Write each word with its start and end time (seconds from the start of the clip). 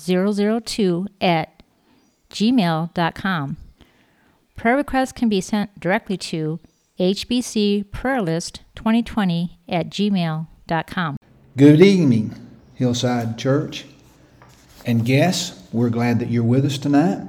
002 0.00 1.06
at 1.20 1.62
gmail.com. 2.30 3.56
Prayer 4.56 4.76
requests 4.76 5.12
can 5.12 5.28
be 5.28 5.40
sent 5.40 5.78
directly 5.80 6.16
to 6.16 6.58
hbcprayerlist2020 6.98 9.50
at 9.68 9.90
gmail.com. 9.90 11.16
Good 11.56 11.80
evening, 11.80 12.34
Hillside 12.74 13.38
Church 13.38 13.84
and 14.84 15.04
guests. 15.04 15.56
We're 15.72 15.90
glad 15.90 16.18
that 16.20 16.30
you're 16.30 16.44
with 16.44 16.64
us 16.64 16.78
tonight. 16.78 17.26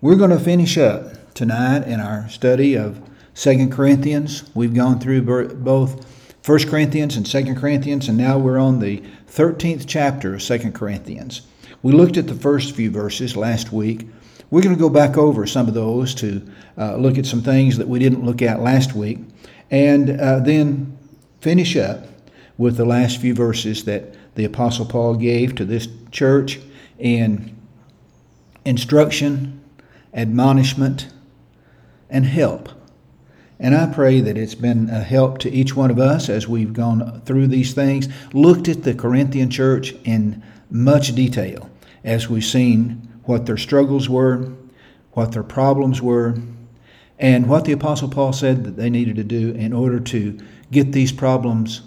We're 0.00 0.16
going 0.16 0.30
to 0.30 0.38
finish 0.38 0.78
up 0.78 1.34
tonight 1.34 1.86
in 1.86 2.00
our 2.00 2.28
study 2.28 2.76
of 2.76 3.00
Second 3.34 3.72
Corinthians. 3.72 4.44
We've 4.54 4.74
gone 4.74 5.00
through 5.00 5.22
both 5.22 6.06
First 6.42 6.68
Corinthians 6.68 7.16
and 7.16 7.28
Second 7.28 7.56
Corinthians, 7.56 8.08
and 8.08 8.16
now 8.16 8.38
we're 8.38 8.58
on 8.58 8.78
the 8.78 9.02
13th 9.28 9.84
chapter 9.86 10.34
of 10.34 10.42
Second 10.42 10.74
Corinthians. 10.74 11.42
We 11.82 11.92
looked 11.92 12.16
at 12.16 12.26
the 12.26 12.34
first 12.34 12.74
few 12.74 12.90
verses 12.90 13.36
last 13.36 13.72
week. 13.72 14.08
We're 14.50 14.62
going 14.62 14.74
to 14.74 14.80
go 14.80 14.90
back 14.90 15.16
over 15.16 15.46
some 15.46 15.68
of 15.68 15.74
those 15.74 16.14
to 16.16 16.42
uh, 16.76 16.96
look 16.96 17.18
at 17.18 17.26
some 17.26 17.42
things 17.42 17.78
that 17.78 17.86
we 17.86 17.98
didn't 17.98 18.24
look 18.24 18.42
at 18.42 18.60
last 18.60 18.94
week, 18.94 19.18
and 19.70 20.20
uh, 20.20 20.40
then 20.40 20.98
finish 21.40 21.76
up 21.76 22.06
with 22.56 22.76
the 22.76 22.84
last 22.84 23.20
few 23.20 23.34
verses 23.34 23.84
that 23.84 24.14
the 24.34 24.44
Apostle 24.44 24.86
Paul 24.86 25.14
gave 25.14 25.54
to 25.54 25.64
this 25.64 25.86
church 26.10 26.58
in 26.98 27.54
instruction, 28.64 29.62
admonishment, 30.12 31.08
and 32.10 32.24
help. 32.26 32.70
And 33.60 33.74
I 33.74 33.86
pray 33.86 34.20
that 34.20 34.36
it's 34.36 34.54
been 34.54 34.88
a 34.90 35.00
help 35.00 35.38
to 35.38 35.50
each 35.50 35.76
one 35.76 35.90
of 35.90 35.98
us 35.98 36.28
as 36.28 36.48
we've 36.48 36.72
gone 36.72 37.22
through 37.24 37.48
these 37.48 37.74
things, 37.74 38.08
looked 38.32 38.66
at 38.68 38.82
the 38.82 38.94
Corinthian 38.94 39.50
church 39.50 39.94
in 40.04 40.42
much 40.70 41.14
detail 41.14 41.68
as 42.04 42.28
we've 42.28 42.44
seen 42.44 43.08
what 43.24 43.46
their 43.46 43.56
struggles 43.56 44.08
were, 44.08 44.52
what 45.12 45.32
their 45.32 45.42
problems 45.42 46.00
were, 46.00 46.36
and 47.18 47.48
what 47.48 47.64
the 47.64 47.72
Apostle 47.72 48.08
Paul 48.08 48.32
said 48.32 48.64
that 48.64 48.76
they 48.76 48.90
needed 48.90 49.16
to 49.16 49.24
do 49.24 49.50
in 49.50 49.72
order 49.72 49.98
to 50.00 50.38
get 50.70 50.92
these 50.92 51.12
problems 51.12 51.82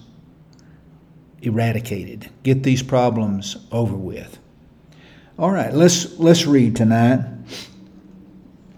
eradicated, 1.41 2.29
get 2.43 2.63
these 2.63 2.83
problems 2.83 3.57
over 3.71 3.95
with. 3.95 4.37
All 5.39 5.51
right, 5.51 5.73
let's 5.73 6.19
let's 6.19 6.45
read 6.45 6.75
tonight 6.75 7.25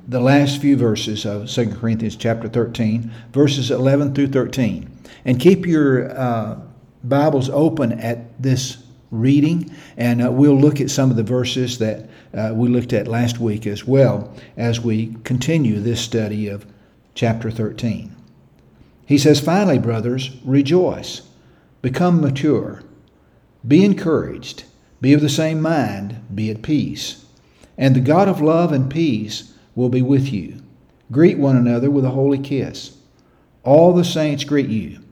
the 0.08 0.20
last 0.20 0.62
few 0.62 0.76
verses 0.76 1.26
of 1.26 1.50
2 1.50 1.76
Corinthians 1.76 2.16
chapter 2.16 2.48
13, 2.50 3.12
verses 3.32 3.72
11 3.72 4.14
through 4.14 4.28
13. 4.28 4.90
And 5.26 5.40
keep 5.40 5.66
your 5.66 6.18
uh, 6.18 6.60
Bibles 7.04 7.50
open 7.50 7.94
at 7.94 8.42
this 8.42 8.83
reading, 9.14 9.74
and 9.96 10.26
uh, 10.26 10.32
we'll 10.32 10.60
look 10.60 10.82
at 10.82 10.90
some 10.90 11.12
of 11.12 11.16
the 11.16 11.24
verses 11.24 11.78
that 11.78 12.10
uh, 12.34 12.52
we 12.54 12.68
looked 12.68 12.94
at 12.94 13.08
last 13.08 13.40
week 13.40 13.68
as 13.68 13.86
well 13.86 14.36
as 14.58 14.82
we 14.82 15.16
continue 15.24 15.80
this 15.80 16.02
study 16.02 16.48
of 16.48 16.66
chapter 17.14 17.52
13. 17.52 18.14
He 19.06 19.18
says, 19.18 19.40
Finally, 19.40 19.80
brothers, 19.80 20.32
rejoice, 20.44 21.22
become 21.82 22.22
mature, 22.22 22.82
be 23.68 23.86
encouraged, 23.86 24.64
be 25.00 25.14
of 25.14 25.22
the 25.22 25.30
same 25.30 25.62
mind, 25.62 26.20
be 26.34 26.50
at 26.50 26.64
peace. 26.64 27.26
And 27.78 27.96
the 27.96 28.02
God 28.02 28.28
of 28.28 28.42
love 28.42 28.72
and 28.72 28.90
peace 28.90 29.54
will 29.76 29.90
be 29.90 30.02
with 30.02 30.34
you. 30.34 30.62
Greet 31.12 31.38
one 31.38 31.56
another 31.56 31.92
with 31.92 32.06
a 32.06 32.12
holy 32.12 32.40
kiss. 32.40 32.98
All 33.64 33.94
the 33.94 34.06
saints 34.06 34.44
greet 34.44 34.70
you. 34.70 35.03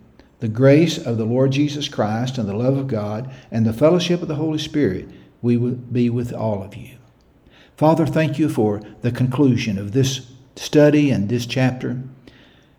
The 0.41 0.47
grace 0.47 0.97
of 0.97 1.17
the 1.17 1.25
Lord 1.25 1.51
Jesus 1.51 1.87
Christ 1.87 2.39
and 2.39 2.49
the 2.49 2.55
love 2.55 2.75
of 2.75 2.87
God 2.87 3.31
and 3.51 3.63
the 3.63 3.73
fellowship 3.73 4.23
of 4.23 4.27
the 4.27 4.35
Holy 4.35 4.57
Spirit 4.57 5.07
we 5.39 5.55
will 5.55 5.71
be 5.75 6.09
with 6.09 6.33
all 6.33 6.63
of 6.63 6.75
you. 6.75 6.97
Father, 7.77 8.07
thank 8.07 8.39
you 8.39 8.49
for 8.49 8.81
the 9.01 9.11
conclusion 9.11 9.77
of 9.77 9.91
this 9.91 10.31
study 10.55 11.11
and 11.11 11.29
this 11.29 11.45
chapter. 11.45 12.01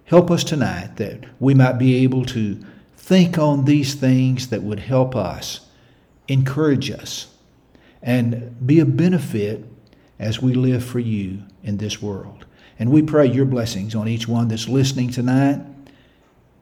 Help 0.06 0.28
us 0.28 0.42
tonight 0.42 0.96
that 0.96 1.24
we 1.38 1.54
might 1.54 1.78
be 1.78 2.02
able 2.02 2.24
to 2.26 2.60
think 2.96 3.38
on 3.38 3.64
these 3.64 3.94
things 3.94 4.48
that 4.48 4.62
would 4.64 4.80
help 4.80 5.14
us, 5.14 5.68
encourage 6.26 6.90
us, 6.90 7.32
and 8.02 8.66
be 8.66 8.80
a 8.80 8.84
benefit 8.84 9.64
as 10.18 10.42
we 10.42 10.52
live 10.52 10.84
for 10.84 10.98
you 10.98 11.38
in 11.62 11.76
this 11.76 12.02
world. 12.02 12.44
And 12.76 12.90
we 12.90 13.02
pray 13.02 13.26
your 13.26 13.44
blessings 13.44 13.94
on 13.94 14.08
each 14.08 14.26
one 14.26 14.48
that's 14.48 14.68
listening 14.68 15.10
tonight 15.10 15.64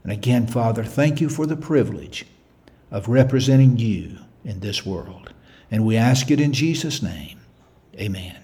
and 0.03 0.13
again, 0.13 0.47
Father, 0.47 0.85
thank 0.85 1.21
you 1.21 1.29
for 1.29 1.47
the 1.47 1.57
privilege 1.57 2.27
of 2.91 3.09
representing 3.09 3.79
you 3.79 4.19
in 4.45 4.61
this 4.61 4.85
world. 4.85 5.33
And 5.71 5.85
we 5.85 5.97
ask 5.97 6.31
it 6.31 6.41
in 6.41 6.53
Jesus' 6.53 7.03
name. 7.03 7.41
Amen. 7.95 8.37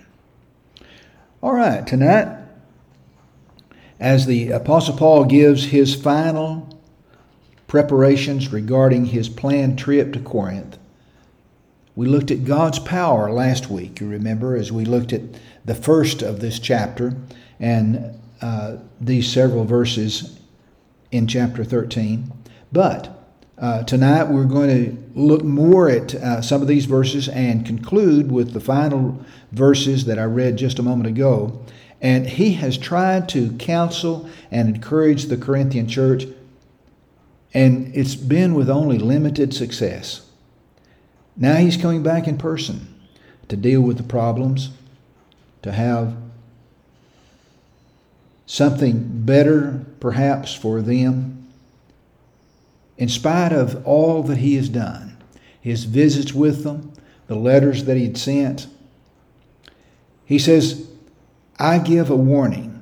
All 1.42 1.54
right, 1.54 1.86
tonight, 1.86 2.38
as 3.98 4.26
the 4.26 4.50
Apostle 4.50 4.96
Paul 4.96 5.24
gives 5.24 5.66
his 5.66 5.94
final 5.94 6.78
preparations 7.66 8.52
regarding 8.52 9.06
his 9.06 9.28
planned 9.28 9.78
trip 9.78 10.12
to 10.12 10.20
Corinth, 10.20 10.78
we 11.94 12.06
looked 12.06 12.30
at 12.30 12.44
God's 12.44 12.78
power 12.78 13.32
last 13.32 13.70
week, 13.70 14.00
you 14.00 14.08
remember, 14.08 14.54
as 14.54 14.70
we 14.70 14.84
looked 14.84 15.14
at 15.14 15.22
the 15.64 15.74
first 15.74 16.20
of 16.20 16.40
this 16.40 16.58
chapter 16.58 17.16
and 17.58 18.20
uh, 18.42 18.76
these 19.00 19.32
several 19.32 19.64
verses 19.64 20.38
in 21.10 21.26
chapter 21.26 21.64
13. 21.64 22.32
But 22.72 23.16
uh, 23.58 23.84
tonight 23.84 24.24
we're 24.24 24.44
going 24.44 24.68
to 24.68 25.18
look 25.18 25.42
more 25.42 25.88
at 25.88 26.14
uh, 26.14 26.42
some 26.42 26.60
of 26.60 26.68
these 26.68 26.84
verses 26.84 27.28
and 27.28 27.64
conclude 27.64 28.30
with 28.30 28.52
the 28.52 28.60
final 28.60 29.24
verses 29.52 30.04
that 30.04 30.18
I 30.18 30.24
read 30.24 30.56
just 30.58 30.78
a 30.78 30.82
moment 30.82 31.08
ago. 31.08 31.64
And 32.00 32.26
he 32.26 32.52
has 32.54 32.76
tried 32.76 33.28
to 33.30 33.52
counsel 33.56 34.28
and 34.50 34.68
encourage 34.68 35.24
the 35.24 35.38
Corinthian 35.38 35.88
church, 35.88 36.26
and 37.54 37.94
it's 37.96 38.14
been 38.14 38.52
with 38.54 38.68
only 38.68 38.98
limited 38.98 39.54
success. 39.54 40.28
Now 41.36 41.54
he's 41.54 41.78
coming 41.78 42.02
back 42.02 42.28
in 42.28 42.36
person 42.36 42.94
to 43.48 43.56
deal 43.56 43.80
with 43.80 43.96
the 43.96 44.02
problems, 44.02 44.70
to 45.62 45.72
have 45.72 46.14
something 48.46 49.24
better 49.24 49.84
perhaps 50.00 50.54
for 50.54 50.80
them. 50.80 51.48
In 52.96 53.08
spite 53.08 53.52
of 53.52 53.84
all 53.86 54.22
that 54.22 54.38
he 54.38 54.54
has 54.54 54.68
done, 54.68 55.18
his 55.60 55.84
visits 55.84 56.32
with 56.32 56.64
them, 56.64 56.92
the 57.26 57.34
letters 57.34 57.84
that 57.84 57.96
he'd 57.96 58.16
sent, 58.16 58.68
he 60.24 60.38
says, 60.38 60.88
I 61.58 61.78
give 61.78 62.08
a 62.08 62.16
warning. 62.16 62.72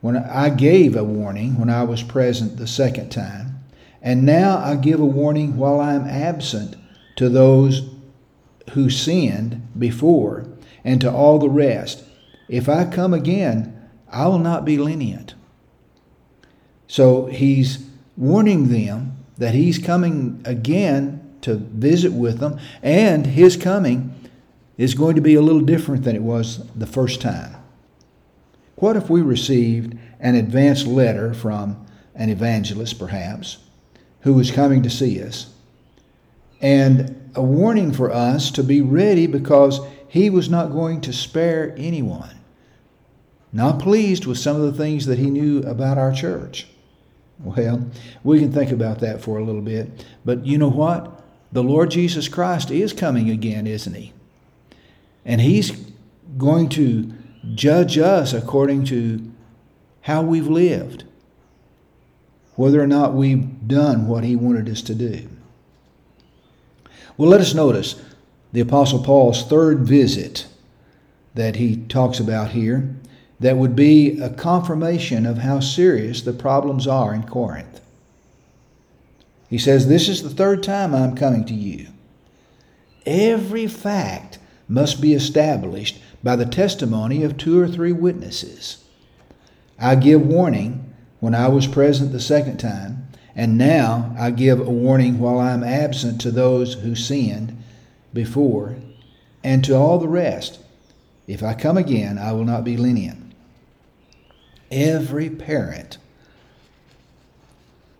When 0.00 0.16
I 0.16 0.48
gave 0.48 0.96
a 0.96 1.04
warning 1.04 1.58
when 1.58 1.68
I 1.68 1.82
was 1.82 2.02
present 2.02 2.56
the 2.56 2.66
second 2.66 3.10
time, 3.10 3.60
and 4.00 4.24
now 4.24 4.56
I 4.58 4.76
give 4.76 4.98
a 4.98 5.04
warning 5.04 5.56
while 5.56 5.78
I 5.78 5.94
am 5.94 6.06
absent 6.06 6.76
to 7.16 7.28
those 7.28 7.90
who 8.70 8.88
sinned 8.88 9.68
before 9.78 10.46
and 10.84 11.00
to 11.02 11.12
all 11.12 11.38
the 11.38 11.50
rest. 11.50 12.02
If 12.48 12.68
I 12.68 12.84
come 12.86 13.12
again, 13.12 13.79
I 14.10 14.26
will 14.26 14.38
not 14.38 14.64
be 14.64 14.76
lenient. 14.78 15.34
So 16.86 17.26
he's 17.26 17.86
warning 18.16 18.68
them 18.68 19.16
that 19.38 19.54
he's 19.54 19.78
coming 19.78 20.42
again 20.44 21.38
to 21.42 21.54
visit 21.54 22.12
with 22.12 22.38
them, 22.38 22.58
and 22.82 23.26
his 23.26 23.56
coming 23.56 24.14
is 24.76 24.94
going 24.94 25.14
to 25.14 25.22
be 25.22 25.34
a 25.34 25.40
little 25.40 25.60
different 25.60 26.04
than 26.04 26.16
it 26.16 26.22
was 26.22 26.66
the 26.74 26.86
first 26.86 27.20
time. 27.20 27.56
What 28.76 28.96
if 28.96 29.08
we 29.08 29.22
received 29.22 29.96
an 30.18 30.34
advance 30.34 30.86
letter 30.86 31.32
from 31.32 31.86
an 32.14 32.28
evangelist, 32.28 32.98
perhaps, 32.98 33.58
who 34.20 34.34
was 34.34 34.50
coming 34.50 34.82
to 34.82 34.90
see 34.90 35.22
us, 35.22 35.52
and 36.60 37.30
a 37.34 37.42
warning 37.42 37.92
for 37.92 38.10
us 38.10 38.50
to 38.50 38.62
be 38.62 38.80
ready 38.80 39.26
because 39.26 39.80
he 40.08 40.28
was 40.28 40.50
not 40.50 40.72
going 40.72 41.00
to 41.02 41.12
spare 41.12 41.74
anyone? 41.78 42.39
Not 43.52 43.80
pleased 43.80 44.26
with 44.26 44.38
some 44.38 44.56
of 44.56 44.62
the 44.62 44.78
things 44.78 45.06
that 45.06 45.18
he 45.18 45.30
knew 45.30 45.58
about 45.60 45.98
our 45.98 46.12
church. 46.12 46.68
Well, 47.42 47.90
we 48.22 48.38
can 48.38 48.52
think 48.52 48.70
about 48.70 49.00
that 49.00 49.22
for 49.22 49.38
a 49.38 49.44
little 49.44 49.62
bit. 49.62 50.04
But 50.24 50.46
you 50.46 50.58
know 50.58 50.68
what? 50.68 51.22
The 51.52 51.62
Lord 51.62 51.90
Jesus 51.90 52.28
Christ 52.28 52.70
is 52.70 52.92
coming 52.92 53.30
again, 53.30 53.66
isn't 53.66 53.94
he? 53.94 54.12
And 55.24 55.40
He's 55.40 55.72
going 56.38 56.68
to 56.70 57.12
judge 57.54 57.98
us 57.98 58.32
according 58.32 58.84
to 58.86 59.32
how 60.02 60.22
we've 60.22 60.46
lived, 60.46 61.04
whether 62.54 62.80
or 62.80 62.86
not 62.86 63.14
we've 63.14 63.66
done 63.66 64.06
what 64.06 64.24
He 64.24 64.36
wanted 64.36 64.68
us 64.68 64.82
to 64.82 64.94
do. 64.94 65.28
Well, 67.16 67.28
let 67.28 67.40
us 67.40 67.54
notice 67.54 68.00
the 68.52 68.60
Apostle 68.60 69.02
Paul's 69.02 69.46
third 69.46 69.80
visit 69.80 70.46
that 71.34 71.56
he 71.56 71.76
talks 71.76 72.18
about 72.18 72.50
here 72.50 72.96
that 73.40 73.56
would 73.56 73.74
be 73.74 74.20
a 74.20 74.30
confirmation 74.30 75.24
of 75.24 75.38
how 75.38 75.60
serious 75.60 76.22
the 76.22 76.32
problems 76.32 76.86
are 76.86 77.14
in 77.14 77.22
Corinth. 77.22 77.80
He 79.48 79.58
says, 79.58 79.88
This 79.88 80.08
is 80.08 80.22
the 80.22 80.30
third 80.30 80.62
time 80.62 80.94
I'm 80.94 81.16
coming 81.16 81.44
to 81.46 81.54
you. 81.54 81.88
Every 83.06 83.66
fact 83.66 84.38
must 84.68 85.00
be 85.00 85.14
established 85.14 86.00
by 86.22 86.36
the 86.36 86.46
testimony 86.46 87.24
of 87.24 87.36
two 87.36 87.58
or 87.58 87.66
three 87.66 87.92
witnesses. 87.92 88.84
I 89.78 89.94
give 89.94 90.24
warning 90.24 90.94
when 91.18 91.34
I 91.34 91.48
was 91.48 91.66
present 91.66 92.12
the 92.12 92.20
second 92.20 92.58
time, 92.58 93.08
and 93.34 93.56
now 93.56 94.14
I 94.18 94.30
give 94.30 94.60
a 94.60 94.70
warning 94.70 95.18
while 95.18 95.38
I 95.38 95.52
am 95.52 95.64
absent 95.64 96.20
to 96.20 96.30
those 96.30 96.74
who 96.74 96.94
sinned 96.94 97.56
before, 98.12 98.76
and 99.42 99.64
to 99.64 99.74
all 99.74 99.98
the 99.98 100.08
rest. 100.08 100.60
If 101.26 101.42
I 101.42 101.54
come 101.54 101.78
again, 101.78 102.18
I 102.18 102.32
will 102.32 102.44
not 102.44 102.64
be 102.64 102.76
lenient. 102.76 103.19
Every 104.70 105.28
parent 105.30 105.98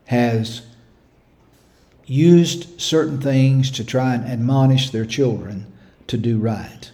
has 0.06 0.62
used 2.06 2.80
certain 2.80 3.20
things 3.20 3.70
to 3.70 3.84
try 3.84 4.14
and 4.14 4.24
admonish 4.24 4.90
their 4.90 5.04
children 5.04 5.66
to 6.08 6.16
do 6.16 6.38
right. 6.38 6.90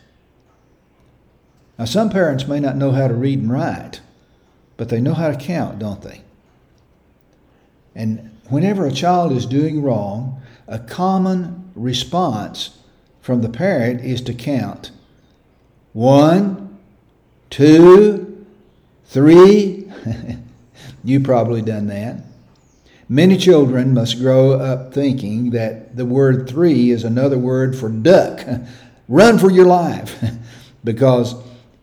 Now, 1.79 1.87
some 1.87 2.11
parents 2.11 2.47
may 2.47 2.61
not 2.61 2.77
know 2.77 2.93
how 2.93 3.09
to 3.09 3.15
read 3.15 3.39
and 3.39 3.51
write, 3.51 4.01
but 4.77 4.89
they 4.89 5.01
know 5.01 5.15
how 5.15 5.31
to 5.31 5.37
count, 5.37 5.79
don't 5.79 6.03
they? 6.03 6.23
And 7.95 8.31
whenever 8.49 8.87
a 8.87 8.93
child 8.93 9.33
is 9.33 9.47
doing 9.47 9.83
wrong, 9.83 10.43
a 10.69 10.79
common 10.79 11.71
response 11.75 12.79
from 13.21 13.43
the 13.43 13.49
parent 13.49 14.03
is 14.03 14.21
to 14.23 14.35
count 14.35 14.91
one, 15.93 16.79
two, 17.49 18.26
three. 19.07 19.91
you 21.05 21.21
probably 21.21 21.63
done 21.63 21.87
that. 21.89 22.23
Many 23.09 23.37
children 23.37 23.95
must 23.95 24.19
grow 24.19 24.53
up 24.53 24.93
thinking 24.93 25.51
that 25.51 25.97
the 25.97 26.05
word 26.05 26.49
three 26.49 26.91
is 26.91 27.05
another 27.05 27.39
word 27.39 27.77
for 27.77 27.89
duck. 27.89 28.45
Run 29.09 29.39
for 29.39 29.51
your 29.51 29.67
life. 29.67 30.23
because 30.85 31.35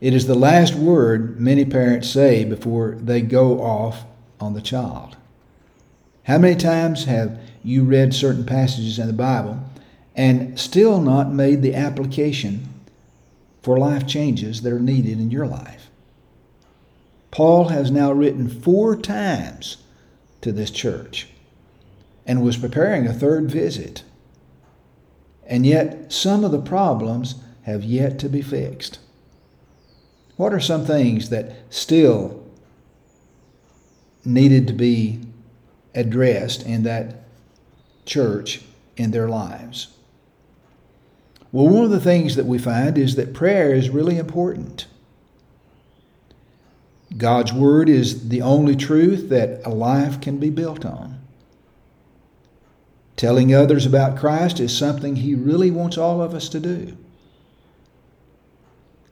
it 0.01 0.13
is 0.13 0.27
the 0.27 0.35
last 0.35 0.75
word 0.75 1.39
many 1.39 1.63
parents 1.63 2.09
say 2.09 2.43
before 2.43 2.97
they 2.99 3.21
go 3.21 3.61
off 3.61 4.03
on 4.39 4.53
the 4.53 4.61
child. 4.61 5.15
How 6.23 6.37
many 6.37 6.55
times 6.55 7.05
have 7.05 7.39
you 7.63 7.83
read 7.83 8.13
certain 8.13 8.45
passages 8.45 8.99
in 8.99 9.07
the 9.07 9.13
Bible 9.13 9.59
and 10.15 10.59
still 10.59 11.01
not 11.01 11.31
made 11.31 11.61
the 11.61 11.75
application 11.75 12.67
for 13.61 13.77
life 13.77 14.07
changes 14.07 14.61
that 14.61 14.73
are 14.73 14.79
needed 14.79 15.19
in 15.19 15.31
your 15.31 15.47
life? 15.47 15.89
Paul 17.33 17.69
has 17.69 17.89
now 17.89 18.11
written 18.11 18.47
four 18.47 18.95
times 18.95 19.77
to 20.41 20.51
this 20.51 20.69
church 20.69 21.29
and 22.27 22.43
was 22.43 22.57
preparing 22.57 23.07
a 23.07 23.13
third 23.13 23.49
visit. 23.49 24.03
And 25.47 25.65
yet, 25.65 26.13
some 26.13 26.43
of 26.43 26.51
the 26.51 26.61
problems 26.61 27.33
have 27.63 27.83
yet 27.83 28.19
to 28.19 28.29
be 28.29 28.43
fixed. 28.43 28.99
What 30.37 30.53
are 30.53 30.59
some 30.59 30.85
things 30.85 31.29
that 31.29 31.55
still 31.71 32.47
needed 34.23 34.67
to 34.67 34.73
be 34.73 35.21
addressed 35.95 36.61
in 36.67 36.83
that 36.83 37.23
church 38.05 38.61
in 38.95 39.09
their 39.09 39.27
lives? 39.27 39.87
Well, 41.51 41.67
one 41.67 41.83
of 41.83 41.89
the 41.89 41.99
things 41.99 42.35
that 42.35 42.45
we 42.45 42.59
find 42.59 42.95
is 42.95 43.15
that 43.15 43.33
prayer 43.33 43.73
is 43.73 43.89
really 43.89 44.19
important. 44.19 44.85
God's 47.17 47.53
Word 47.53 47.89
is 47.89 48.29
the 48.29 48.41
only 48.41 48.75
truth 48.75 49.29
that 49.29 49.61
a 49.65 49.69
life 49.69 50.19
can 50.19 50.37
be 50.37 50.49
built 50.49 50.85
on. 50.85 51.19
Telling 53.15 53.53
others 53.53 53.85
about 53.85 54.17
Christ 54.17 54.59
is 54.59 54.75
something 54.75 55.15
He 55.15 55.35
really 55.35 55.69
wants 55.69 55.97
all 55.97 56.21
of 56.21 56.33
us 56.33 56.49
to 56.49 56.59
do. 56.59 56.97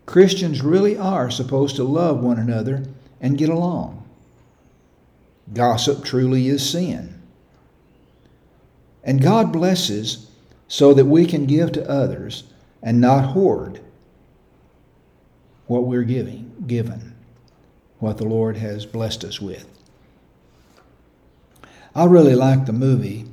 Christians 0.07 0.61
really 0.61 0.97
are 0.97 1.29
supposed 1.29 1.75
to 1.75 1.83
love 1.83 2.21
one 2.21 2.39
another 2.39 2.83
and 3.21 3.37
get 3.37 3.49
along. 3.49 4.03
Gossip 5.53 6.03
truly 6.03 6.47
is 6.47 6.67
sin. 6.67 7.21
And 9.03 9.21
God 9.21 9.53
blesses 9.53 10.27
so 10.67 10.93
that 10.93 11.05
we 11.05 11.25
can 11.25 11.45
give 11.45 11.71
to 11.73 11.89
others 11.89 12.45
and 12.81 12.99
not 12.99 13.33
hoard 13.33 13.79
what 15.67 15.85
we're 15.85 16.03
giving, 16.03 16.51
given 16.65 17.10
what 18.01 18.17
the 18.17 18.25
Lord 18.25 18.57
has 18.57 18.85
blessed 18.85 19.23
us 19.23 19.39
with. 19.39 19.65
I 21.93 22.05
really 22.05 22.35
like 22.35 22.65
the 22.65 22.73
movie, 22.73 23.25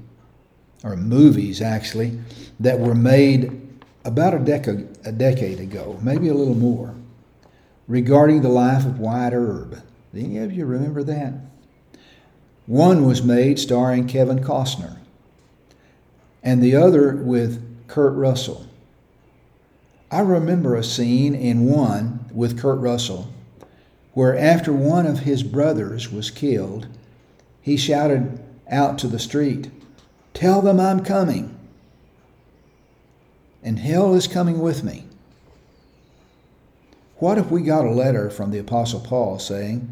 or 0.85 0.95
movies 0.95 1.63
actually, 1.63 2.21
that 2.61 2.79
were 2.79 2.95
made 2.95 3.67
about 4.05 4.35
a, 4.35 4.39
decade, 4.39 4.87
a 5.05 5.13
decade 5.13 5.59
ago, 5.59 5.99
maybe 6.03 6.29
a 6.29 6.35
little 6.35 6.55
more, 6.55 6.95
regarding 7.87 8.43
the 8.43 8.51
life 8.51 8.85
of 8.85 9.01
Wyatt 9.01 9.33
Earp. 9.33 9.77
Do 10.15 10.21
any 10.21 10.39
of 10.39 10.53
you 10.53 10.67
remember 10.67 11.03
that? 11.03 11.33
One 12.67 13.07
was 13.07 13.23
made 13.23 13.59
starring 13.59 14.07
Kevin 14.07 14.41
Costner, 14.41 14.99
and 16.43 16.63
the 16.63 16.77
other 16.77 17.17
with 17.17 17.87
Kurt 17.89 18.15
Russell. 18.15 18.67
I 20.11 20.21
remember 20.21 20.77
a 20.77 20.85
scene 20.85 21.35
in 21.35 21.65
one 21.65 22.27
with 22.33 22.59
Kurt 22.59 22.81
Russell 22.81 23.33
where 24.19 24.37
after 24.37 24.73
one 24.73 25.07
of 25.07 25.21
his 25.21 25.45
brothers 25.45 26.11
was 26.11 26.29
killed, 26.29 26.89
he 27.63 27.77
shouted 27.77 28.37
out 28.69 28.99
to 28.99 29.07
the 29.07 29.17
street, 29.17 29.71
Tell 30.35 30.61
them 30.61 30.81
I'm 30.81 31.05
coming, 31.05 31.57
and 33.63 33.79
hell 33.79 34.15
is 34.15 34.27
coming 34.27 34.59
with 34.59 34.83
me. 34.83 35.05
What 37.19 37.39
if 37.39 37.49
we 37.49 37.63
got 37.63 37.87
a 37.87 37.93
letter 37.93 38.29
from 38.29 38.51
the 38.51 38.59
Apostle 38.59 38.99
Paul 38.99 39.39
saying, 39.39 39.89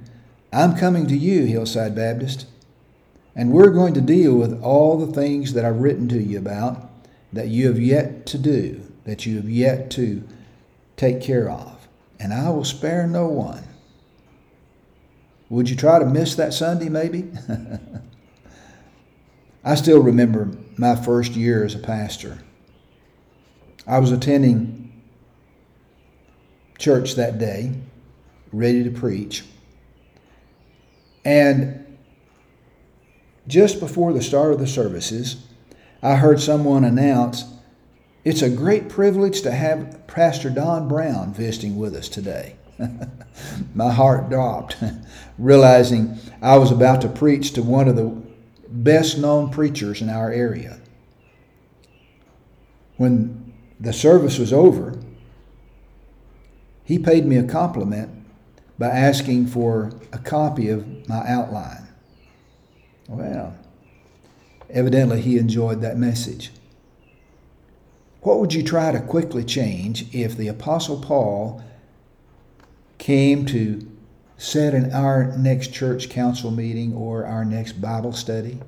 I'm 0.52 0.76
coming 0.76 1.06
to 1.06 1.16
you, 1.16 1.44
Hillside 1.44 1.94
Baptist, 1.94 2.46
and 3.36 3.52
we're 3.52 3.70
going 3.70 3.94
to 3.94 4.00
deal 4.00 4.34
with 4.34 4.60
all 4.60 4.98
the 4.98 5.12
things 5.12 5.52
that 5.52 5.64
I've 5.64 5.78
written 5.80 6.08
to 6.08 6.20
you 6.20 6.38
about 6.38 6.90
that 7.32 7.46
you 7.46 7.68
have 7.68 7.78
yet 7.78 8.26
to 8.26 8.38
do, 8.38 8.80
that 9.04 9.24
you 9.24 9.36
have 9.36 9.48
yet 9.48 9.88
to 9.92 10.26
take 10.96 11.20
care 11.20 11.48
of, 11.48 11.86
and 12.18 12.34
I 12.34 12.50
will 12.50 12.64
spare 12.64 13.06
no 13.06 13.28
one. 13.28 13.62
Would 15.48 15.70
you 15.70 15.76
try 15.76 15.98
to 15.98 16.04
miss 16.04 16.34
that 16.36 16.52
Sunday, 16.52 16.88
maybe? 16.88 17.30
I 19.64 19.74
still 19.74 20.02
remember 20.02 20.50
my 20.76 20.96
first 20.96 21.32
year 21.32 21.64
as 21.64 21.74
a 21.74 21.78
pastor. 21.78 22.38
I 23.86 23.98
was 23.98 24.10
attending 24.10 25.02
church 26.78 27.14
that 27.14 27.38
day, 27.38 27.72
ready 28.52 28.84
to 28.84 28.90
preach. 28.90 29.44
And 31.24 31.98
just 33.46 33.80
before 33.80 34.12
the 34.12 34.22
start 34.22 34.52
of 34.52 34.58
the 34.58 34.66
services, 34.66 35.44
I 36.02 36.16
heard 36.16 36.40
someone 36.40 36.84
announce, 36.84 37.44
It's 38.24 38.42
a 38.42 38.50
great 38.50 38.88
privilege 38.88 39.42
to 39.42 39.52
have 39.52 40.06
Pastor 40.08 40.50
Don 40.50 40.88
Brown 40.88 41.32
visiting 41.32 41.76
with 41.76 41.94
us 41.94 42.08
today. 42.08 42.56
My 43.74 43.92
heart 43.92 44.28
dropped, 44.28 44.76
realizing 45.38 46.18
I 46.42 46.56
was 46.58 46.70
about 46.70 47.00
to 47.02 47.08
preach 47.08 47.52
to 47.52 47.62
one 47.62 47.88
of 47.88 47.96
the 47.96 48.22
best 48.68 49.18
known 49.18 49.50
preachers 49.50 50.02
in 50.02 50.08
our 50.08 50.30
area. 50.30 50.80
When 52.96 53.52
the 53.78 53.92
service 53.92 54.38
was 54.38 54.52
over, 54.52 54.98
he 56.84 56.98
paid 56.98 57.26
me 57.26 57.36
a 57.36 57.44
compliment 57.44 58.10
by 58.78 58.88
asking 58.88 59.46
for 59.48 59.92
a 60.12 60.18
copy 60.18 60.68
of 60.68 61.08
my 61.08 61.26
outline. 61.26 61.88
Well, 63.08 63.56
evidently 64.70 65.20
he 65.20 65.38
enjoyed 65.38 65.80
that 65.80 65.96
message. 65.96 66.52
What 68.20 68.40
would 68.40 68.54
you 68.54 68.62
try 68.62 68.92
to 68.92 69.00
quickly 69.00 69.44
change 69.44 70.14
if 70.14 70.36
the 70.36 70.48
Apostle 70.48 71.00
Paul 71.00 71.62
came 72.98 73.46
to 73.46 73.86
set 74.38 74.74
in 74.74 74.92
our 74.92 75.36
next 75.36 75.72
church 75.72 76.08
council 76.08 76.50
meeting 76.50 76.94
or 76.94 77.24
our 77.24 77.44
next 77.44 77.80
Bible 77.80 78.12
study. 78.12 78.58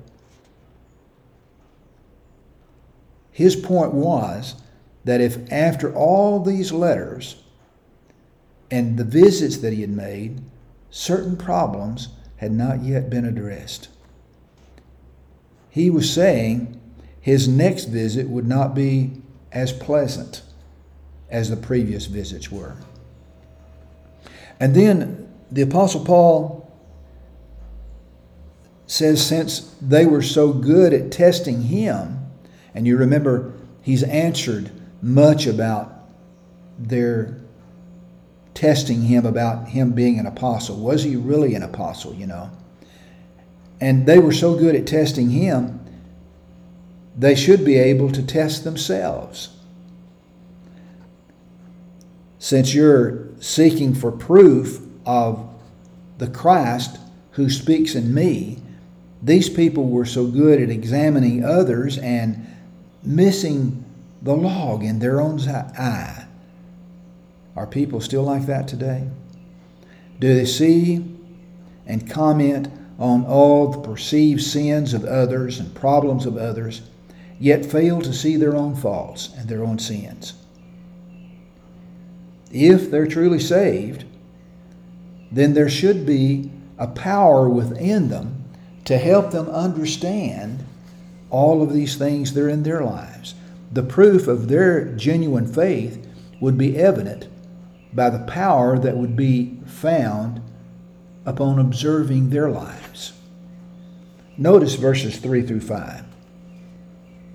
His 3.31 3.55
point 3.55 3.93
was 3.93 4.55
that 5.05 5.21
if 5.21 5.51
after 5.51 5.93
all 5.95 6.41
these 6.41 6.71
letters 6.71 7.43
and 8.69 8.97
the 8.97 9.03
visits 9.03 9.57
that 9.57 9.73
he 9.73 9.81
had 9.81 9.89
made, 9.89 10.41
certain 10.89 11.37
problems 11.37 12.09
had 12.37 12.51
not 12.51 12.83
yet 12.83 13.09
been 13.09 13.25
addressed. 13.25 13.89
He 15.69 15.89
was 15.89 16.11
saying 16.11 16.79
his 17.21 17.47
next 17.47 17.85
visit 17.85 18.27
would 18.27 18.47
not 18.47 18.73
be 18.73 19.11
as 19.51 19.71
pleasant 19.71 20.41
as 21.29 21.49
the 21.49 21.57
previous 21.57 22.07
visits 22.07 22.51
were. 22.51 22.75
And 24.59 24.75
then 24.75 25.27
the 25.51 25.61
Apostle 25.61 26.03
Paul 26.03 26.59
says, 28.87 29.25
since 29.25 29.75
they 29.81 30.05
were 30.05 30.21
so 30.21 30.51
good 30.51 30.93
at 30.93 31.11
testing 31.11 31.63
him, 31.63 32.25
and 32.73 32.87
you 32.87 32.97
remember 32.97 33.53
he's 33.81 34.03
answered 34.03 34.71
much 35.01 35.47
about 35.47 36.09
their 36.77 37.37
testing 38.53 39.03
him 39.03 39.25
about 39.25 39.69
him 39.69 39.93
being 39.93 40.19
an 40.19 40.25
apostle. 40.25 40.75
Was 40.77 41.03
he 41.03 41.15
really 41.15 41.55
an 41.55 41.63
apostle, 41.63 42.13
you 42.13 42.27
know? 42.27 42.49
And 43.79 44.05
they 44.05 44.19
were 44.19 44.33
so 44.33 44.55
good 44.55 44.75
at 44.75 44.85
testing 44.85 45.29
him, 45.29 45.79
they 47.17 47.35
should 47.35 47.63
be 47.63 47.77
able 47.77 48.11
to 48.11 48.21
test 48.21 48.63
themselves. 48.63 49.49
Since 52.39 52.73
you're 52.73 53.27
seeking 53.41 53.93
for 53.93 54.11
proof 54.11 54.81
of 55.05 55.45
the 56.17 56.27
Christ 56.27 56.97
who 57.31 57.49
speaks 57.49 57.95
in 57.95 58.13
me, 58.13 58.59
these 59.21 59.49
people 59.49 59.89
were 59.89 60.05
so 60.05 60.25
good 60.25 60.61
at 60.61 60.69
examining 60.69 61.43
others 61.43 61.97
and 61.97 62.47
missing 63.03 63.83
the 64.21 64.35
log 64.35 64.83
in 64.83 64.99
their 64.99 65.19
own 65.19 65.39
eye. 65.41 66.25
Are 67.57 67.67
people 67.67 67.99
still 67.99 68.23
like 68.23 68.45
that 68.45 68.69
today? 68.69 69.09
Do 70.19 70.33
they 70.33 70.45
see 70.45 71.05
and 71.85 72.09
comment 72.09 72.69
on 72.97 73.25
all 73.25 73.67
the 73.67 73.79
perceived 73.79 74.41
sins 74.41 74.93
of 74.93 75.03
others 75.03 75.59
and 75.59 75.73
problems 75.75 76.25
of 76.25 76.37
others, 76.37 76.81
yet 77.37 77.65
fail 77.65 78.01
to 78.01 78.13
see 78.13 78.37
their 78.37 78.55
own 78.55 78.75
faults 78.75 79.29
and 79.37 79.49
their 79.49 79.63
own 79.63 79.79
sins? 79.79 80.33
If 82.51 82.89
they're 82.89 83.07
truly 83.07 83.39
saved, 83.39 84.05
then 85.31 85.53
there 85.53 85.69
should 85.69 86.05
be 86.05 86.51
a 86.77 86.87
power 86.87 87.47
within 87.47 88.09
them 88.09 88.43
to 88.85 88.97
help 88.97 89.31
them 89.31 89.47
understand 89.49 90.63
all 91.29 91.61
of 91.61 91.73
these 91.73 91.95
things 91.95 92.33
that 92.33 92.41
are 92.41 92.49
in 92.49 92.63
their 92.63 92.83
lives. 92.83 93.35
The 93.71 93.83
proof 93.83 94.27
of 94.27 94.47
their 94.47 94.85
genuine 94.95 95.51
faith 95.51 96.07
would 96.41 96.57
be 96.57 96.77
evident 96.77 97.27
by 97.93 98.09
the 98.09 98.25
power 98.25 98.79
that 98.79 98.97
would 98.97 99.15
be 99.15 99.59
found 99.65 100.41
upon 101.25 101.59
observing 101.59 102.29
their 102.29 102.49
lives. 102.49 103.13
Notice 104.37 104.75
verses 104.75 105.17
3 105.17 105.43
through 105.43 105.61
5. 105.61 106.03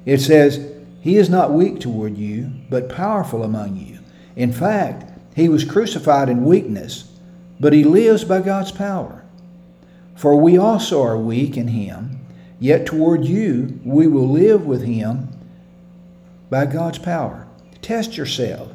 It 0.06 0.20
says, 0.20 0.72
He 1.00 1.16
is 1.16 1.28
not 1.28 1.52
weak 1.52 1.80
toward 1.80 2.16
you, 2.16 2.50
but 2.70 2.88
powerful 2.88 3.42
among 3.42 3.76
you. 3.76 3.93
In 4.36 4.52
fact, 4.52 5.10
He 5.34 5.48
was 5.48 5.64
crucified 5.64 6.28
in 6.28 6.44
weakness, 6.44 7.10
but 7.60 7.72
He 7.72 7.84
lives 7.84 8.24
by 8.24 8.40
God's 8.40 8.72
power. 8.72 9.24
For 10.14 10.36
we 10.36 10.56
also 10.56 11.02
are 11.02 11.18
weak 11.18 11.56
in 11.56 11.68
him, 11.68 12.20
yet 12.60 12.86
toward 12.86 13.24
you 13.24 13.80
we 13.84 14.06
will 14.06 14.28
live 14.28 14.64
with 14.66 14.82
him 14.82 15.28
by 16.50 16.66
God's 16.66 16.98
power. 16.98 17.46
Test 17.82 18.16
yourself 18.16 18.72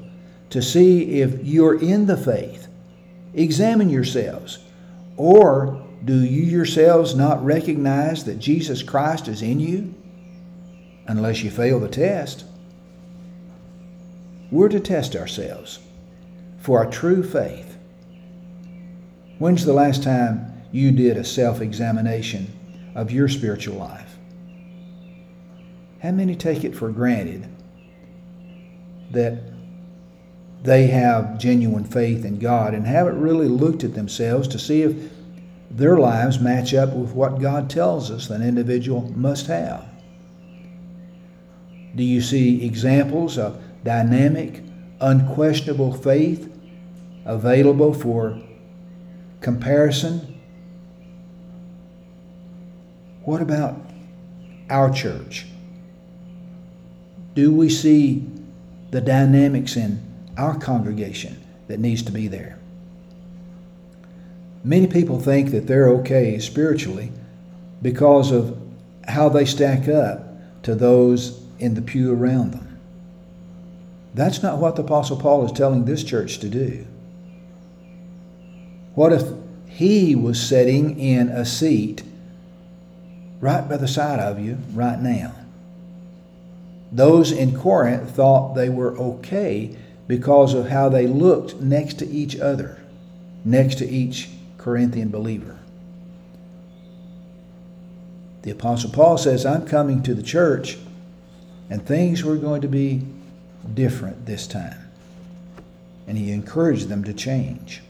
to 0.50 0.62
see 0.62 1.22
if 1.22 1.44
you're 1.44 1.80
in 1.80 2.06
the 2.06 2.18
faith. 2.18 2.68
Examine 3.34 3.89
yourselves. 3.89 4.60
Or 5.16 5.86
do 6.04 6.20
you 6.20 6.44
yourselves 6.44 7.16
not 7.16 7.44
recognize 7.44 8.24
that 8.25 8.39
Jesus 8.39 8.84
Christ 8.84 9.28
is 9.28 9.42
in 9.42 9.60
you? 9.60 9.94
Unless 11.08 11.42
you 11.44 11.51
fail 11.51 11.80
the 11.80 11.88
test. 11.88 12.46
We're 14.51 14.70
to 14.70 14.79
test 14.79 15.15
ourselves 15.15 15.79
for 16.58 16.79
our 16.79 16.89
true 16.89 17.24
faith. 17.24 17.77
When's 19.38 19.63
the 19.63 19.74
last 19.74 20.03
time 20.03 20.63
you 20.72 20.91
did 20.91 21.18
a 21.18 21.24
self 21.24 21.62
examination 21.62 22.91
of 22.96 23.12
your 23.12 23.27
spiritual 23.27 23.77
life? 23.77 24.18
How 26.01 26.12
many 26.12 26.36
take 26.36 26.63
it 26.63 26.75
for 26.75 26.89
granted 26.89 27.48
that 29.12 29.41
they 30.63 30.88
have 30.88 31.38
genuine 31.38 31.84
faith 31.84 32.25
in 32.25 32.39
God 32.39 32.74
and 32.74 32.86
haven't 32.86 33.20
really 33.20 33.48
looked 33.48 33.84
at 33.84 33.94
themselves 33.94 34.48
to 34.50 34.60
see 34.60 34.82
if 34.82 35.12
their 35.72 35.98
lives 35.98 36.39
match 36.39 36.74
up 36.74 36.94
with 36.94 37.12
what 37.12 37.39
God 37.39 37.70
tells 37.70 38.12
us 38.12 38.29
an 38.29 38.41
individual 38.41 39.01
must 39.15 39.48
have? 39.48 39.86
Do 41.96 42.03
you 42.03 42.22
see 42.22 42.65
examples 42.65 43.38
of 43.38 43.62
dynamic, 43.83 44.63
unquestionable 45.00 45.93
faith 45.93 46.51
available 47.25 47.93
for 47.93 48.39
comparison 49.41 50.39
what 53.29 53.41
about 53.43 53.79
our 54.71 54.91
church? 54.91 55.45
Do 57.36 57.53
we 57.53 57.69
see 57.69 58.25
the 58.89 59.01
dynamics 59.01 59.75
in 59.75 60.01
our 60.36 60.57
congregation 60.57 61.39
that 61.67 61.79
needs 61.79 62.01
to 62.03 62.12
be 62.12 62.27
there? 62.27 62.57
Many 64.63 64.88
people 64.88 65.19
think 65.19 65.51
that 65.51 65.67
they're 65.67 65.89
okay 65.89 66.39
spiritually 66.39 67.12
because 67.83 68.31
of 68.31 68.57
how 69.07 69.29
they 69.29 69.45
stack 69.45 69.88
up 69.88 70.63
to 70.63 70.74
those 70.74 71.39
in 71.59 71.75
the 71.75 71.83
pew 71.83 72.12
around 72.12 72.51
them. 72.51 72.68
That's 74.19 74.43
not 74.43 74.57
what 74.57 74.75
the 74.75 74.81
Apostle 74.81 75.15
Paul 75.15 75.45
is 75.45 75.53
telling 75.53 75.85
this 75.85 76.03
church 76.03 76.39
to 76.39 76.49
do. 76.49 76.85
What 78.93 79.13
if 79.13 79.23
he 79.65 80.13
was 80.13 80.45
sitting 80.45 80.99
in 80.99 81.29
a 81.29 81.45
seat 81.45 82.03
right 83.39 83.69
by 83.69 83.77
the 83.77 83.88
side 83.88 84.19
of 84.19 84.38
you 84.38 84.57
right 84.73 84.99
now. 84.99 85.33
Those 86.91 87.31
in 87.31 87.57
Corinth 87.57 88.11
thought 88.13 88.55
they 88.55 88.67
were 88.67 88.97
okay 88.97 89.77
because 90.05 90.53
of 90.53 90.67
how 90.67 90.89
they 90.89 91.07
looked 91.07 91.61
next 91.61 91.99
to 91.99 92.09
each 92.09 92.38
other, 92.38 92.77
next 93.45 93.75
to 93.75 93.88
each 93.88 94.27
Corinthian 94.57 95.11
believer. 95.11 95.57
The 98.41 98.51
Apostle 98.51 98.91
Paul 98.91 99.17
says, 99.17 99.45
I'm 99.45 99.65
coming 99.65 100.03
to 100.03 100.13
the 100.13 100.23
church, 100.23 100.77
and 101.69 101.85
things 101.85 102.21
were 102.21 102.35
going 102.35 102.63
to 102.63 102.67
be 102.67 103.05
different 103.75 104.25
this 104.25 104.47
time. 104.47 104.89
And 106.07 106.17
he 106.17 106.31
encouraged 106.31 106.89
them 106.89 107.03
to 107.03 107.13
change. 107.13 107.81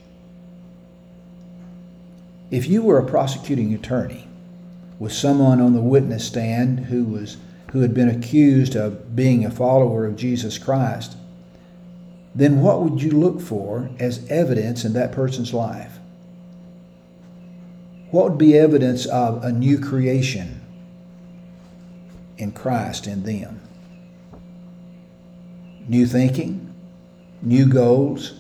If 2.52 2.68
you 2.68 2.82
were 2.82 2.98
a 2.98 3.06
prosecuting 3.06 3.74
attorney, 3.74 4.28
with 5.00 5.14
someone 5.14 5.62
on 5.62 5.74
the 5.74 5.82
witness 5.82 6.28
stand 6.28 6.82
who 6.82 7.06
was 7.06 7.38
who 7.72 7.82
had 7.82 7.94
been 7.94 8.10
accused 8.10 8.76
of 8.76 9.16
being 9.16 9.46
a 9.46 9.52
follower 9.52 10.06
of 10.06 10.16
Jesus 10.16 10.58
Christ, 10.58 11.16
then 12.34 12.62
what 12.62 12.82
would 12.82 13.02
you 13.02 13.12
look 13.12 13.40
for 13.40 13.90
as 14.00 14.28
evidence 14.30 14.84
in 14.84 14.94
that 14.94 15.12
person's 15.12 15.54
life? 15.54 16.00
What 18.10 18.30
would 18.30 18.38
be 18.40 18.58
evidence 18.58 19.06
of 19.06 19.44
a 19.44 19.52
new 19.52 19.80
creation 19.80 20.62
in 22.40 22.52
Christ 22.52 23.06
in 23.06 23.24
them? 23.24 23.62
New 25.90 26.06
thinking, 26.06 26.74
new 27.42 27.66
goals, 27.66 28.40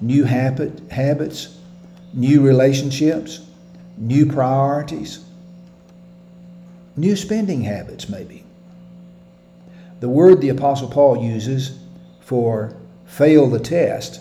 new 0.00 0.24
habit, 0.24 0.90
habits, 0.90 1.56
new 2.12 2.40
relationships, 2.40 3.46
new 3.96 4.26
priorities 4.26 5.24
new 6.96 7.14
spending 7.14 7.62
habits, 7.62 8.08
maybe. 8.08 8.42
The 10.00 10.08
word 10.08 10.40
the 10.40 10.48
Apostle 10.48 10.88
Paul 10.88 11.22
uses 11.22 11.78
for 12.20 12.74
fail 13.06 13.48
the 13.48 13.60
test 13.60 14.20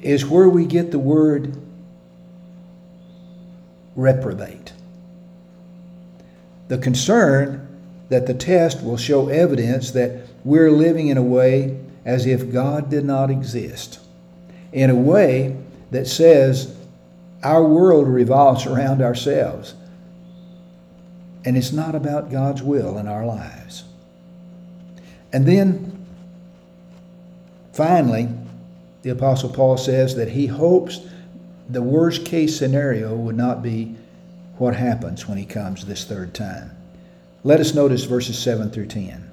is 0.00 0.26
where 0.26 0.48
we 0.48 0.66
get 0.66 0.90
the 0.90 0.98
word 0.98 1.56
reprobate. 3.96 4.72
The 6.68 6.78
concern 6.78 7.66
that 8.08 8.26
the 8.26 8.34
test 8.34 8.82
will 8.82 8.96
show 8.96 9.28
evidence 9.28 9.90
that 9.92 10.26
we're 10.44 10.70
living 10.70 11.08
in 11.08 11.16
a 11.16 11.22
way 11.22 11.78
as 12.04 12.26
if 12.26 12.52
God 12.52 12.90
did 12.90 13.04
not 13.04 13.30
exist, 13.30 14.00
in 14.72 14.90
a 14.90 14.94
way 14.94 15.56
that 15.90 16.06
says 16.06 16.76
our 17.42 17.64
world 17.64 18.08
revolves 18.08 18.66
around 18.66 19.02
ourselves 19.02 19.74
and 21.44 21.56
it's 21.56 21.72
not 21.72 21.94
about 21.94 22.30
God's 22.30 22.62
will 22.62 22.98
in 22.98 23.08
our 23.08 23.24
lives. 23.24 23.84
And 25.32 25.46
then 25.46 26.06
finally, 27.72 28.28
the 29.02 29.10
Apostle 29.10 29.48
Paul 29.48 29.76
says 29.76 30.16
that 30.16 30.28
he 30.28 30.46
hopes 30.46 31.00
the 31.68 31.82
worst 31.82 32.26
case 32.26 32.56
scenario 32.56 33.14
would 33.14 33.36
not 33.36 33.62
be 33.62 33.96
what 34.58 34.76
happens 34.76 35.26
when 35.26 35.38
he 35.38 35.46
comes 35.46 35.86
this 35.86 36.04
third 36.04 36.34
time. 36.34 36.76
Let 37.42 37.60
us 37.60 37.74
notice 37.74 38.04
verses 38.04 38.38
7 38.38 38.70
through 38.70 38.86
10. 38.86 39.29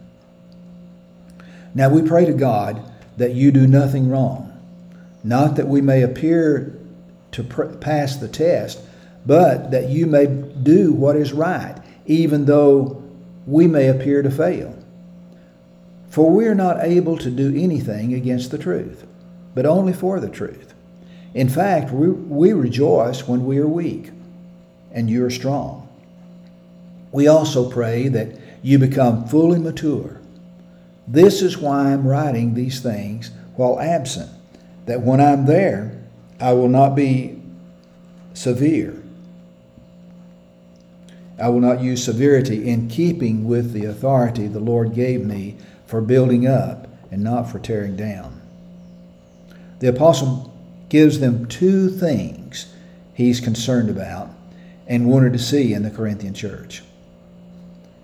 Now 1.78 1.90
we 1.90 2.02
pray 2.02 2.26
to 2.26 2.34
God 2.34 2.82
that 3.18 3.36
you 3.36 3.52
do 3.52 3.68
nothing 3.68 4.10
wrong, 4.10 4.52
not 5.24 5.58
that 5.58 5.68
we 5.68 5.80
may 5.80 6.02
appear 6.02 6.76
to 7.34 7.44
pr- 7.44 7.66
pass 7.66 8.16
the 8.16 8.28
test, 8.28 8.82
but 9.28 9.70
that 9.70 9.88
you 9.88 10.08
may 10.08 10.26
do 10.26 10.92
what 10.92 11.16
is 11.16 11.34
right, 11.34 11.80
even 12.08 12.46
though 12.46 13.04
we 13.46 13.68
may 13.68 13.90
appear 13.90 14.24
to 14.24 14.32
fail. 14.32 14.76
For 16.10 16.32
we 16.32 16.48
are 16.48 16.56
not 16.56 16.84
able 16.84 17.16
to 17.20 17.30
do 17.30 17.56
anything 17.56 18.16
against 18.16 18.50
the 18.50 18.58
truth, 18.58 19.06
but 19.54 19.68
only 19.68 19.94
for 19.94 20.20
the 20.20 20.30
truth. 20.30 20.74
In 21.36 21.48
fact, 21.48 21.92
we, 21.92 22.10
we 22.10 22.54
rejoice 22.54 23.28
when 23.28 23.46
we 23.46 23.60
are 23.60 23.68
weak, 23.68 24.10
and 24.92 25.12
you 25.12 25.24
are 25.24 25.30
strong. 25.30 25.88
We 27.12 27.28
also 27.28 27.70
pray 27.70 28.08
that 28.08 28.36
you 28.64 28.80
become 28.80 29.28
fully 29.28 29.60
mature. 29.60 30.17
This 31.08 31.42
is 31.42 31.58
why 31.58 31.92
I'm 31.92 32.06
writing 32.06 32.54
these 32.54 32.82
things 32.82 33.32
while 33.56 33.80
absent, 33.80 34.30
that 34.86 35.02
when 35.02 35.22
I'm 35.22 35.46
there, 35.46 36.04
I 36.40 36.54
will 36.54 36.68
not 36.68 36.96
be 36.96 37.42
severe. 38.34 39.02
I 41.42 41.50
will 41.50 41.62
not 41.62 41.82
use 41.82 42.04
severity 42.04 42.68
in 42.68 42.90
keeping 42.90 43.48
with 43.48 43.72
the 43.72 43.86
authority 43.86 44.48
the 44.48 44.60
Lord 44.60 44.94
gave 44.94 45.24
me 45.24 45.56
for 45.86 46.02
building 46.02 46.48
up 46.48 46.88
and 47.12 47.24
not 47.24 47.50
for 47.50 47.60
tearing 47.60 47.96
down. 47.96 48.42
The 49.80 49.88
apostle 49.88 50.54
gives 50.90 51.20
them 51.20 51.46
two 51.46 51.90
things 51.90 52.74
he's 53.14 53.40
concerned 53.40 53.90
about 53.90 54.30
and 54.88 55.08
wanted 55.08 55.34
to 55.34 55.40
see 55.40 55.74
in 55.74 55.84
the 55.84 55.92
Corinthian 55.92 56.34
church. 56.34 56.84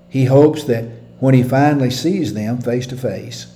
He 0.10 0.26
hopes 0.26 0.64
that 0.66 0.86
when 1.24 1.34
he 1.34 1.42
finally 1.42 1.90
sees 1.90 2.34
them 2.34 2.60
face 2.60 2.86
to 2.86 2.98
face, 2.98 3.48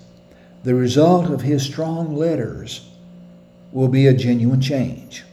the 0.64 0.74
result 0.74 1.30
of 1.30 1.42
his 1.42 1.62
strong 1.62 2.16
letters 2.16 2.90
will 3.74 3.90
be 3.90 4.08
a 4.08 4.14
genuine 4.14 4.62
change. 4.62 5.26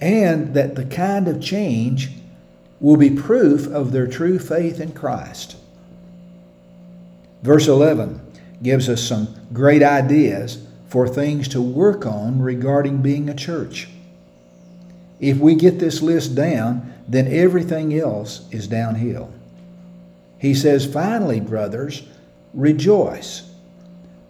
And 0.00 0.54
that 0.54 0.76
the 0.76 0.84
kind 0.84 1.26
of 1.26 1.42
change 1.42 2.10
will 2.78 2.96
be 2.96 3.10
proof 3.10 3.66
of 3.66 3.90
their 3.90 4.06
true 4.06 4.38
faith 4.38 4.78
in 4.78 4.92
Christ. 4.92 5.56
Verse 7.42 7.66
11 7.66 8.20
gives 8.62 8.88
us 8.88 9.02
some 9.02 9.34
great 9.52 9.82
ideas 9.82 10.64
for 10.86 11.08
things 11.08 11.48
to 11.48 11.60
work 11.60 12.06
on 12.06 12.40
regarding 12.40 13.02
being 13.02 13.28
a 13.28 13.34
church. 13.34 13.88
If 15.18 15.38
we 15.38 15.56
get 15.56 15.80
this 15.80 16.00
list 16.00 16.36
down, 16.36 16.94
then 17.08 17.26
everything 17.26 17.92
else 17.98 18.46
is 18.52 18.68
downhill. 18.68 19.32
He 20.38 20.54
says, 20.54 20.84
finally, 20.84 21.40
brothers, 21.40 22.02
rejoice, 22.52 23.50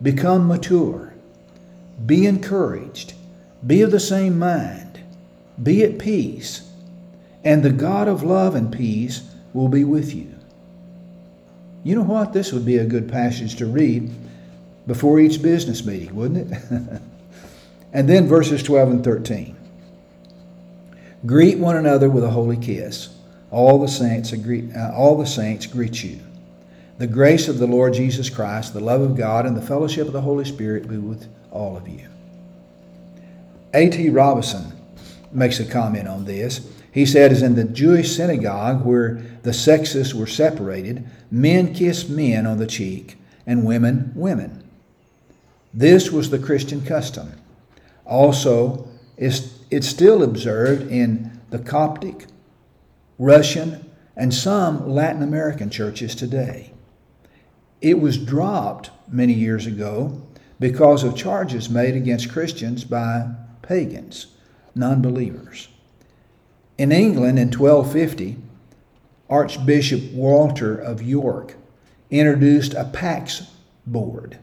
become 0.00 0.46
mature, 0.46 1.14
be 2.04 2.26
encouraged, 2.26 3.14
be 3.66 3.82
of 3.82 3.90
the 3.90 4.00
same 4.00 4.38
mind, 4.38 5.00
be 5.62 5.82
at 5.82 5.98
peace, 5.98 6.70
and 7.44 7.62
the 7.62 7.70
God 7.70 8.08
of 8.08 8.22
love 8.22 8.54
and 8.54 8.72
peace 8.72 9.22
will 9.52 9.68
be 9.68 9.84
with 9.84 10.14
you. 10.14 10.32
You 11.82 11.94
know 11.94 12.02
what? 12.02 12.32
This 12.32 12.52
would 12.52 12.66
be 12.66 12.78
a 12.78 12.84
good 12.84 13.08
passage 13.08 13.56
to 13.56 13.66
read 13.66 14.10
before 14.86 15.20
each 15.20 15.40
business 15.40 15.84
meeting, 15.84 16.14
wouldn't 16.14 16.52
it? 16.52 16.62
and 17.92 18.08
then 18.08 18.26
verses 18.26 18.62
12 18.62 18.90
and 18.90 19.04
13. 19.04 19.56
Greet 21.24 21.58
one 21.58 21.76
another 21.76 22.10
with 22.10 22.24
a 22.24 22.30
holy 22.30 22.56
kiss. 22.56 23.15
All 23.50 23.78
the 23.78 23.88
saints 23.88 24.32
agree, 24.32 24.70
uh, 24.74 24.92
all 24.92 25.16
the 25.16 25.26
saints 25.26 25.66
greet 25.66 26.02
you. 26.02 26.20
The 26.98 27.06
grace 27.06 27.48
of 27.48 27.58
the 27.58 27.66
Lord 27.66 27.94
Jesus 27.94 28.30
Christ, 28.30 28.72
the 28.72 28.80
love 28.80 29.00
of 29.00 29.16
God, 29.16 29.46
and 29.46 29.56
the 29.56 29.62
fellowship 29.62 30.06
of 30.06 30.12
the 30.12 30.20
Holy 30.20 30.44
Spirit 30.44 30.88
be 30.88 30.96
with 30.96 31.28
all 31.50 31.76
of 31.76 31.86
you. 31.86 32.08
A.T. 33.74 34.08
Robertson 34.10 34.72
makes 35.30 35.60
a 35.60 35.64
comment 35.64 36.08
on 36.08 36.24
this. 36.24 36.66
He 36.90 37.04
said, 37.04 37.30
as 37.30 37.42
in 37.42 37.54
the 37.54 37.64
Jewish 37.64 38.16
synagogue 38.16 38.84
where 38.84 39.22
the 39.42 39.52
sexes 39.52 40.14
were 40.14 40.26
separated, 40.26 41.06
men 41.30 41.74
kissed 41.74 42.08
men 42.08 42.46
on 42.46 42.56
the 42.56 42.66
cheek 42.66 43.18
and 43.46 43.66
women 43.66 44.12
women. 44.14 44.62
This 45.74 46.10
was 46.10 46.30
the 46.30 46.38
Christian 46.38 46.80
custom. 46.80 47.32
Also, 48.06 48.88
it's 49.18 49.88
still 49.88 50.22
observed 50.22 50.90
in 50.90 51.38
the 51.50 51.58
Coptic, 51.58 52.26
Russian, 53.18 53.90
and 54.16 54.32
some 54.32 54.88
Latin 54.88 55.22
American 55.22 55.70
churches 55.70 56.14
today. 56.14 56.72
It 57.80 58.00
was 58.00 58.18
dropped 58.18 58.90
many 59.08 59.32
years 59.32 59.66
ago 59.66 60.22
because 60.58 61.04
of 61.04 61.16
charges 61.16 61.68
made 61.68 61.94
against 61.94 62.32
Christians 62.32 62.84
by 62.84 63.30
pagans, 63.62 64.26
non 64.74 65.02
believers. 65.02 65.68
In 66.78 66.92
England 66.92 67.38
in 67.38 67.48
1250, 67.48 68.36
Archbishop 69.28 70.12
Walter 70.12 70.76
of 70.76 71.02
York 71.02 71.54
introduced 72.10 72.74
a 72.74 72.84
Pax 72.84 73.50
board 73.86 74.38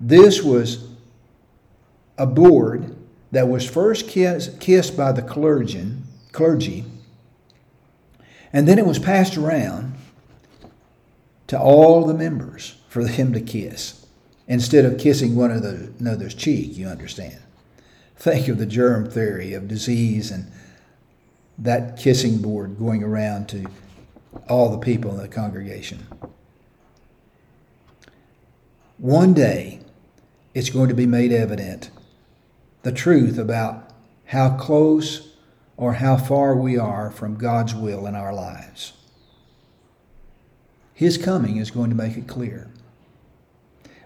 this 0.00 0.42
was 0.42 0.88
a 2.16 2.26
board 2.26 2.96
that 3.32 3.48
was 3.48 3.68
first 3.68 4.08
kiss, 4.08 4.50
kissed 4.58 4.96
by 4.96 5.12
the 5.12 5.22
clergy, 5.22 5.92
clergy, 6.32 6.84
and 8.52 8.66
then 8.66 8.78
it 8.78 8.86
was 8.86 8.98
passed 8.98 9.36
around 9.36 9.94
to 11.46 11.58
all 11.58 12.04
the 12.04 12.14
members 12.14 12.76
for 12.88 13.04
them 13.04 13.32
to 13.32 13.40
kiss 13.40 14.06
instead 14.46 14.84
of 14.84 14.98
kissing 14.98 15.36
one 15.36 15.50
another's 15.50 16.34
cheek, 16.34 16.76
you 16.76 16.86
understand. 16.86 17.38
Think 18.16 18.48
of 18.48 18.58
the 18.58 18.66
germ 18.66 19.08
theory 19.08 19.54
of 19.54 19.68
disease 19.68 20.30
and 20.30 20.50
that 21.58 21.98
kissing 21.98 22.38
board 22.38 22.78
going 22.78 23.02
around 23.02 23.48
to 23.50 23.66
all 24.48 24.70
the 24.70 24.78
people 24.78 25.12
in 25.12 25.18
the 25.18 25.28
congregation. 25.28 26.06
One 28.98 29.32
day, 29.32 29.80
it's 30.52 30.70
going 30.70 30.88
to 30.88 30.94
be 30.94 31.06
made 31.06 31.32
evident 31.32 31.90
the 32.82 32.92
truth 32.92 33.38
about 33.38 33.90
how 34.26 34.56
close 34.56 35.29
or 35.80 35.94
how 35.94 36.14
far 36.14 36.54
we 36.54 36.76
are 36.76 37.10
from 37.10 37.36
God's 37.36 37.74
will 37.74 38.06
in 38.06 38.14
our 38.14 38.34
lives. 38.34 38.92
His 40.92 41.16
coming 41.16 41.56
is 41.56 41.70
going 41.70 41.88
to 41.88 41.96
make 41.96 42.18
it 42.18 42.28
clear. 42.28 42.68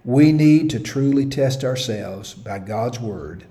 We 0.04 0.30
need 0.30 0.70
to 0.70 0.78
truly 0.78 1.26
test 1.26 1.64
ourselves 1.64 2.32
by 2.32 2.60
God's 2.60 3.00
Word 3.00 3.44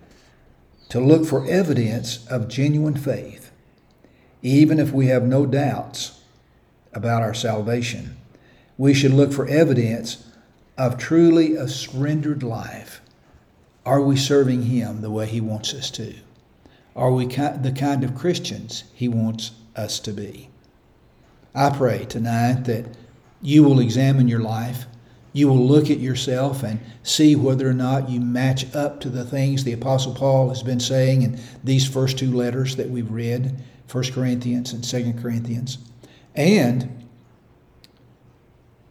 to 0.88 1.02
look 1.02 1.26
for 1.26 1.46
evidence 1.46 2.26
of 2.28 2.48
genuine 2.48 2.96
faith, 2.96 3.52
even 4.42 4.80
if 4.80 4.94
we 4.94 5.08
have 5.08 5.24
no 5.24 5.46
doubts 5.46 6.22
about 6.94 7.24
our 7.24 7.34
salvation. 7.34 8.16
We 8.78 8.94
should 8.94 9.12
look 9.12 9.34
for 9.34 9.48
evidence 9.50 10.26
of 10.78 10.98
truly 10.98 11.56
a 11.56 11.68
surrendered 11.68 12.42
life? 12.42 13.02
Are 13.86 14.02
we 14.02 14.16
serving 14.16 14.64
Him 14.64 15.02
the 15.02 15.12
way 15.12 15.26
He 15.26 15.42
wants 15.42 15.74
us 15.74 15.92
to? 15.92 16.16
Are 16.96 17.12
we 17.12 17.26
the 17.26 17.74
kind 17.76 18.04
of 18.04 18.16
Christians 18.16 18.84
He 18.94 19.08
wants 19.08 19.52
us 19.76 20.00
to 20.02 20.12
be? 20.12 20.50
I 21.56 21.70
pray 21.70 22.06
tonight 22.06 22.64
that 22.66 22.86
you 23.42 23.64
will 23.64 23.80
examine 23.80 24.28
your 24.28 24.40
life. 24.40 24.86
You 25.34 25.48
will 25.48 25.66
look 25.66 25.90
at 25.90 26.00
yourself 26.00 26.62
and 26.64 26.80
see 27.02 27.36
whether 27.36 27.68
or 27.68 27.74
not 27.74 28.10
you 28.10 28.20
match 28.20 28.74
up 28.76 29.00
to 29.02 29.10
the 29.10 29.26
things 29.26 29.64
the 29.64 29.74
Apostle 29.74 30.14
Paul 30.14 30.50
has 30.50 30.62
been 30.62 30.80
saying 30.80 31.24
in 31.24 31.40
these 31.64 31.88
first 31.88 32.20
two 32.20 32.32
letters 32.32 32.76
that 32.76 32.90
we've 32.90 33.10
read, 33.10 33.60
1 33.92 34.04
Corinthians 34.12 34.74
and 34.74 34.84
2 34.84 35.20
Corinthians. 35.20 35.80
And 36.36 37.04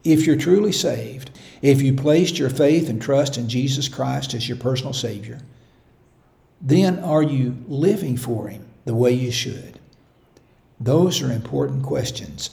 if 0.04 0.26
you're 0.26 0.36
truly 0.36 0.72
saved, 0.72 1.30
if 1.62 1.80
you 1.80 1.94
placed 1.94 2.38
your 2.38 2.50
faith 2.50 2.88
and 2.88 3.00
trust 3.00 3.38
in 3.38 3.48
Jesus 3.48 3.88
Christ 3.88 4.34
as 4.34 4.48
your 4.48 4.58
personal 4.58 4.92
Savior, 4.92 5.38
then 6.62 7.00
are 7.00 7.22
you 7.22 7.56
living 7.66 8.16
for 8.16 8.48
Him 8.48 8.64
the 8.84 8.94
way 8.94 9.12
you 9.12 9.32
should? 9.32 9.80
Those 10.78 11.20
are 11.20 11.32
important 11.32 11.82
questions. 11.82 12.50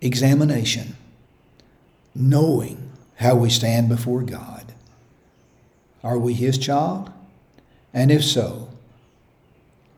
Examination, 0.00 0.96
knowing 2.14 2.90
how 3.16 3.36
we 3.36 3.48
stand 3.48 3.88
before 3.88 4.22
God. 4.22 4.72
Are 6.02 6.18
we 6.18 6.34
His 6.34 6.58
child? 6.58 7.12
And 7.94 8.10
if 8.10 8.24
so, 8.24 8.68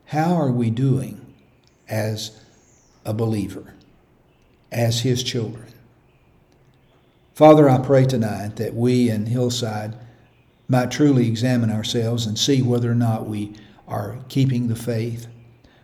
how 0.06 0.34
are 0.34 0.50
we 0.50 0.70
doing 0.70 1.24
as 1.88 2.38
a 3.04 3.14
believer, 3.14 3.74
as 4.70 5.00
His 5.00 5.22
children? 5.22 5.72
Father, 7.34 7.70
I 7.70 7.78
pray 7.78 8.04
tonight 8.04 8.56
that 8.56 8.74
we 8.74 9.08
in 9.08 9.26
Hillside 9.26 9.94
might 10.72 10.90
truly 10.90 11.28
examine 11.28 11.70
ourselves 11.70 12.24
and 12.24 12.38
see 12.38 12.62
whether 12.62 12.90
or 12.90 12.94
not 12.94 13.28
we 13.28 13.54
are 13.86 14.18
keeping 14.30 14.68
the 14.68 14.74
faith, 14.74 15.26